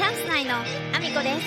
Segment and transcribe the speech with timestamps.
[0.00, 1.38] チャンス内のアミコで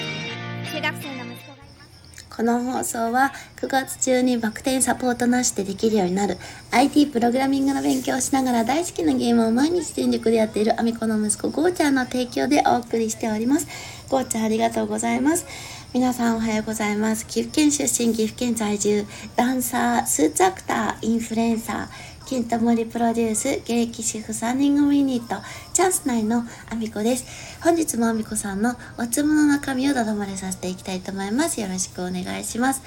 [0.61, 0.75] す。
[0.75, 1.55] 中学生の息子が。
[1.55, 6.37] いますこの放送は9月中にバク転サポートなしでできるようになる。
[6.69, 10.79] IT プログラミングの勉強をしながら大好きなゲームを毎日全力でやっている。
[10.79, 13.67] アミコの息子ゴーちゃんの提供でお送りしております。
[14.07, 15.47] ゴーちゃんありがとうございます。
[15.91, 17.25] 皆さんおはようございます。
[17.25, 19.07] 岐阜県出身岐阜県在住。
[19.35, 22.12] ダンサースーツアクターインフルエンサー。
[22.25, 25.35] 金と森プロデュース現役主婦3人組ユニット
[25.73, 27.25] チャンス内のあみこです。
[27.61, 31.59] 本日もあみこさんのおつむの中身をだだまれさせていきたいと思います。
[31.59, 32.81] よろしくお願いします。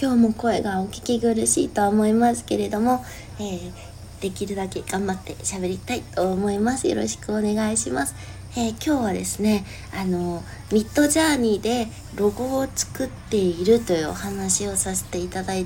[0.00, 3.02] 今日も声がお聞き苦しいとは思いますけれども、
[3.40, 3.72] えー、
[4.20, 6.86] できるだけ頑張って喋りたいと思います。
[6.86, 8.14] よろしくお願いします。
[8.56, 9.64] えー、今日はですね
[9.94, 15.64] あのミッドジャーニーでロゴを作っているというお話をさせていただこ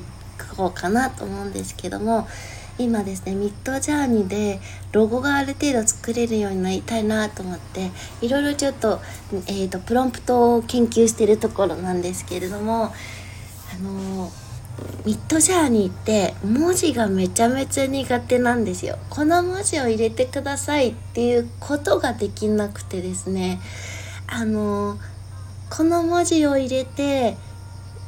[0.59, 2.29] うかなと思うんですけども
[2.79, 4.61] 今ですねミッドジャーニーで
[4.93, 9.01] ロゴがある程度作れるようになりたいなと思っていろいろちょっと,、
[9.47, 12.91] えーと、プロンプトを研究してるところなんですけれどもあ
[13.83, 14.31] の
[15.05, 18.99] ミッドジャーニーって文字がめちゃめちゃ苦手なんですよ。
[19.11, 23.61] この文字を入れてくださいっていうことができなくてですね
[24.27, 24.99] あの
[25.69, 27.37] この文字を入れて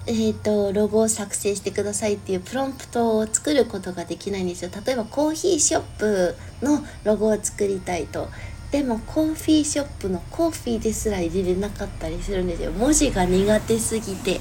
[0.06, 4.70] えーと、ロゴを作成してくださいっていうプロンプトを作ることができないんですよ。
[4.84, 8.28] 例えばコーヒーショップのロゴを作りたいと。
[8.70, 12.72] でもコーヒーショップのコーヒーですら入れれなかったりするんですよ。
[12.72, 14.40] 文字が苦手すぎて。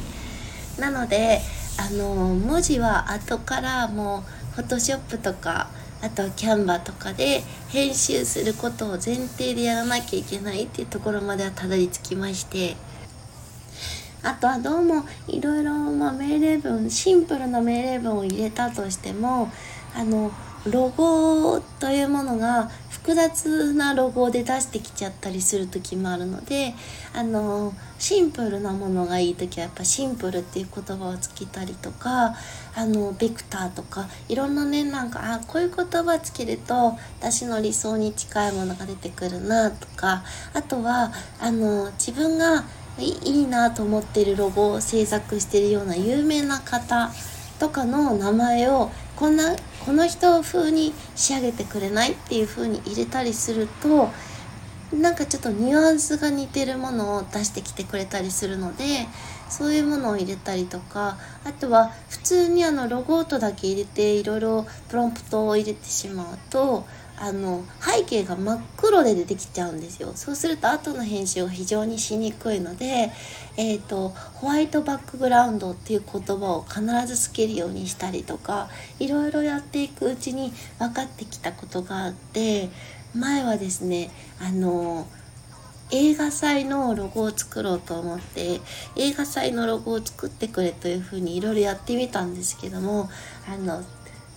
[0.80, 1.40] なので
[1.78, 5.70] あの文字は後からもうフォトショップとか
[6.02, 12.76] あとはキャンバーとかで編集することを前提でやらなきゃいけないっていうところまではたどり着きまして。
[14.24, 19.52] あとはどうもいろいろま命令文シンプルな命令文を入れたとしても
[19.96, 20.32] あの
[20.66, 26.74] ロゴというものが複雑なロゴで出してきちゃったりする時もあるので
[27.14, 32.34] あのシンプルなものがいい時はやっぱシンプルっていう言葉をつけたりとか
[32.76, 41.12] あのベクターとかいろんなねなんかあこういう言葉つけると私の理想に近いものが出てくるなとかあとは
[41.42, 42.64] あの自分が
[43.00, 47.12] いいなと思ってるロゴを制作してるような有名な方
[47.60, 49.56] とかの名前をこんな
[49.86, 54.10] この人風に仕上げてくれないっていう風に入れたりすると
[54.94, 58.84] なんかちょっとニュアンスが似てるものを出してきてくれたりするので
[59.50, 66.86] そういうものを入れたりとかあとは普通にあのロゴ音だけ入れていろいろプロンプトを入れてしまうと
[67.24, 70.12] あの背景が真っ黒で出てきちゃうんですよ。
[70.14, 73.14] そうすると後の編集が非常にしにくいので、
[73.56, 78.68] えーと、ホワイトバックグラウンドっていう言葉を必ずつけるようにしたりとか
[79.00, 82.70] いろいろやっていくうちに分かってきたことがあって
[83.16, 84.12] 前はですね
[84.42, 85.08] あの
[85.92, 88.60] 映画祭のロゴを作ろうと思って
[88.98, 93.10] 映画祭のロゴを作ってくれというふうにいろいろやってみたんですけども
[93.48, 93.82] あの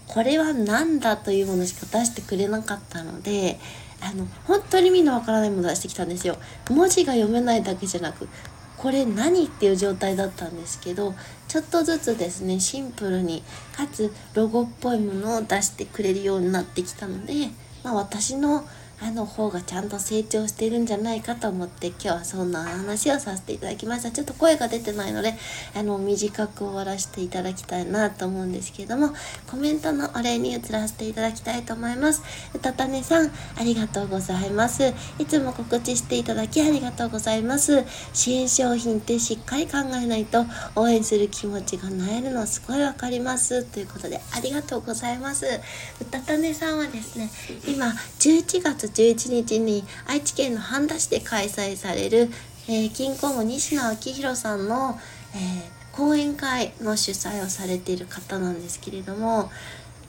[0.09, 3.59] これは何だというものしか出してくれなかったので
[4.01, 6.37] あの本当にみんなわからないもの出してきたんですよ。
[6.71, 8.29] 文字が読めないだけじゃなく
[8.77, 11.15] これ何っていう状態だったんですけど
[11.49, 13.43] ちょっとずつですねシンプルに
[13.75, 17.49] かつロゴっぽいものを出してくれるようになってきたので、
[17.83, 18.65] まあ、私の
[19.01, 24.11] あの方がちゃんと成長してるんじゃないかと思って今日はそんな話をさせていただきました。
[24.11, 25.35] ちょっと声が出てないので
[25.75, 29.11] あの短く終わらせていただきたいなと思うんですけれども
[29.51, 32.23] コメントのお礼に移らせていただきたいと思います。
[32.55, 34.95] うたたねさんありがとうございます。
[35.19, 37.85] いつも告知していただきありがとうございます。
[38.13, 43.63] 支援商品ってしっかり考えないと応援する気持ちがなえるのすごいわかります。
[43.65, 45.47] ということでありがとうございます。
[46.01, 47.31] うたたねさんはですね
[47.67, 47.87] 今
[48.19, 52.31] 11 11日に愛知県の半田市で開催される、
[52.69, 54.99] えー、キンコング西野昭弘さんの、
[55.35, 59.51] えー、講演会の主催をされている方なんですけれども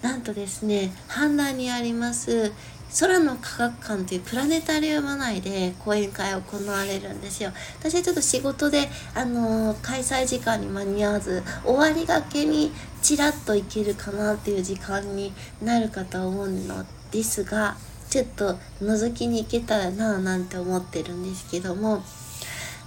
[0.02, 2.52] なんとですね半田にあります
[3.00, 7.52] 空の科学館というプラネタリウム内で講演会を行われるんですよ。
[7.80, 12.72] 私はちょっと仕事で、あのー、開催時間に間に合わず、終わりがけに
[13.02, 17.76] ちらっと行けるかなっていう時間になるかと思うのですが、
[18.10, 22.04] ちょっと覗きに行けたらなぁなんて思ってるんですけども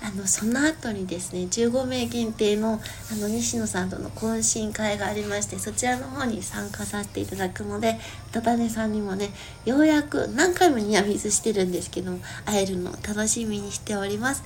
[0.03, 2.81] あのその後にですね15名限定の
[3.13, 7.99] あの西野さんとの懇親会がありましてそちらの方に参加させていただくので
[8.33, 9.31] たたねさんにもね
[9.67, 14.43] ようやく何回もニアミスしてるんですけども会えるのを楽しみにしております。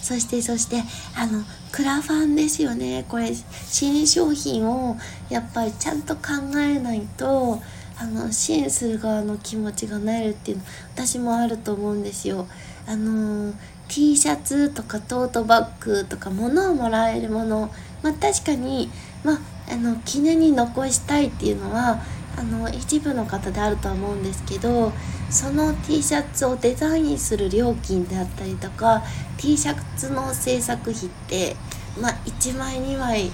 [0.00, 0.82] そしてそして
[1.14, 4.96] あのクラファンですよねこれ新商品を
[5.28, 6.22] やっぱりちゃんと考
[6.56, 7.60] えないと
[8.00, 10.62] あの支援する側の気持ちがなえるっていうの
[10.94, 12.46] 私もあると思うんですよ。
[12.86, 13.52] あの
[13.88, 17.70] T シャツとかトートバッグとか物をもらえるもの
[18.02, 18.90] まあ確かに
[19.24, 19.38] まあ
[19.70, 22.00] あの記念に残したいっていうのは
[22.36, 24.92] あの一部の方であるとは思うんですけど
[25.30, 29.02] その T シャツをデザインする料金であったりとか
[29.38, 31.56] T シャツの制作費って
[32.00, 33.30] まあ1枚2枚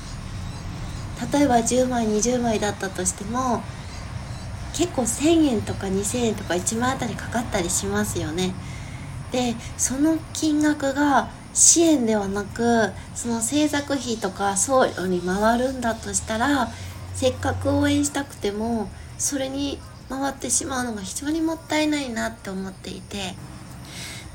[1.33, 3.63] 例えば10枚20枚だったとしても
[4.75, 8.55] 結構1,000円とか2,000円とか1万あたりかかったりしますよね。
[9.32, 16.69] でその金額が支援ではなくその制作費とか送料に回るんだとしたら
[17.15, 18.88] せっかく応援したくても
[19.19, 19.79] それに
[20.09, 23.35] 回ってしまうのが非常にもったいないなって思っていて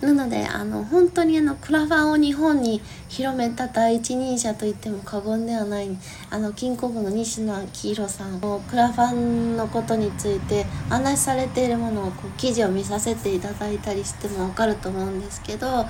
[0.01, 5.89] なのであの本当にあのクラファンを日本に広めた第一人者と言っても過言ではない
[6.29, 15.85] あの金庫部の西野明宏さんをクラファンのことについて案内されているものをこう記事を見させていただいたりしても分かると思うんですけどあ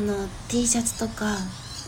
[0.00, 1.36] の T シャツとか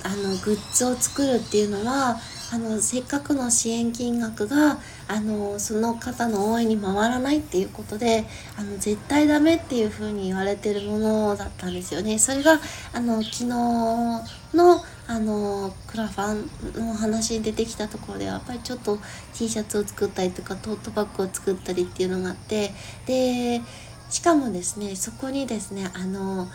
[0.04, 2.16] あのグッズを作るっていうのは
[2.52, 4.78] あのせっかくの支援金額が
[5.08, 8.24] あのその方の応援に回らないっていうことで
[8.56, 12.18] あの絶対ダメっていうふうに言われてるものだったんですよね。
[12.18, 12.60] それが
[12.92, 18.98] あの昨日のあのクラファンの話に出てきたところではやっぱりちょっと
[19.34, 22.72] T シャツを作ったりとかトートバッグを作ったりっていうのがあって
[23.06, 23.60] で
[24.10, 26.48] しかもですねそこにですねあの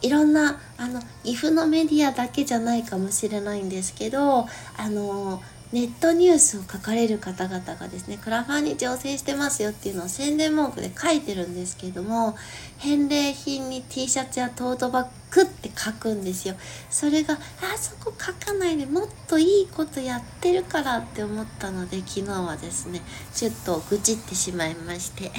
[0.00, 4.46] いろんなあの岐阜のメディアだけじゃないかもしれないんですけど
[4.76, 12.36] あのネットニュースを書かれる方々がですねクラファンに挑戦してますよっていうのを宣伝文句で書いてるんですけども
[12.78, 16.54] 返礼品に T シャツやトートバッグって書くんですよ。
[16.88, 23.02] それがあそこ書かないでもっといいことやってるからって思ったので昨日はですね
[23.34, 25.30] ちょっと愚痴ってしまいまして。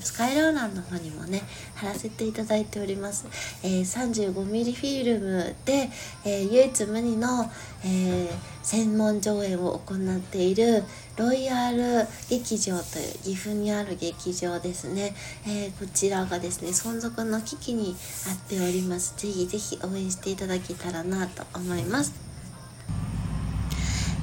[0.00, 1.42] スカイローランの方にもね
[1.74, 3.26] 貼らせていただいております、
[3.62, 5.88] えー、35mm フィルムで、
[6.24, 7.50] えー、唯一無二の、
[7.84, 8.30] えー、
[8.62, 10.84] 専門上映を行っている
[11.16, 15.14] ロイヤル劇場という岐阜にある劇場ですね、
[15.46, 17.94] えこちらがですね存続の危機に
[18.30, 19.14] あっております。
[19.18, 22.31] ぜひぜひ応援していただけたらなと思います。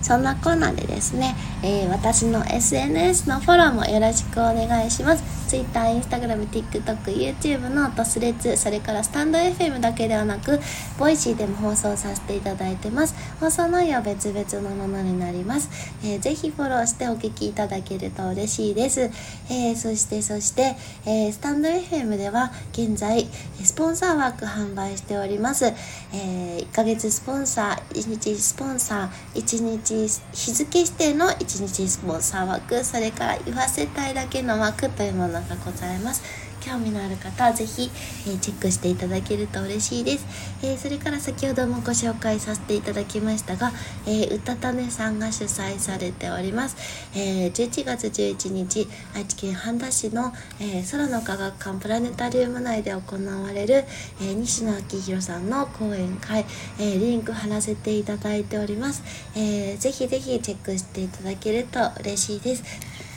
[0.09, 5.39] そんなコーナーでですね、えー、私の SNS のフォローもよろしくお願いします。
[5.47, 10.59] Twitter、Instagram、TikTok、YouTube のトスレツ、それからスタンド FM だけではなく、
[10.97, 13.13] Voicy でも放送させていただいてます。
[13.39, 15.69] 放送内容は別々のものになります。
[16.03, 19.11] えー、ぜひフォローしてお聞きいただけると嬉しいです。
[19.49, 20.75] えー、そしてそして、
[21.05, 23.27] えー、スタンド FM では現在、
[23.63, 25.65] スポンサー枠販売しております。
[25.65, 36.48] えー、1ヶ月スポンサー、1日スポンサー、1日日付指定の1日スポンサー枠それから言わせたいだけの枠というものがございます。
[36.59, 37.89] 興味のある方はぜひ、
[38.27, 40.25] えー、チェックしていただけると嬉しいです、
[40.63, 43.71] えー、それから先ほどもご紹介させていただきましたが、
[44.05, 46.77] えー、うたたねさんが主催されております、
[47.15, 53.85] えー、11月11日愛知県半田市の、え空の科学館プラネタリウム内で行われる、
[54.21, 56.45] え西野昭弘さんの講演会、
[56.79, 59.03] えリンク貼らせていただいております、
[59.35, 63.08] えー、ぜひぜひチェックしていただけると嬉しいです。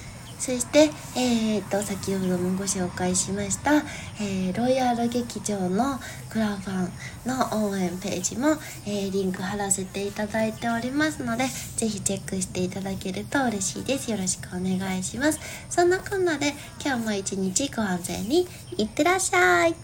[0.42, 3.76] そして、えー、と先ほどもご紹介しました、
[4.20, 6.90] えー、ロイヤル劇場のクラファン
[7.24, 8.48] の応援ページも、
[8.84, 11.44] えー、リンク貼らせていただいておりますので
[11.76, 14.10] ぜひチェックしていただけると嬉しいです。
[14.10, 15.38] よろしくお願いします。
[15.70, 19.76] そんなこんなで今日も一日ご安全にいってらっしゃい。